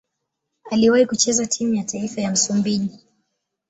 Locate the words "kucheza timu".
1.05-1.73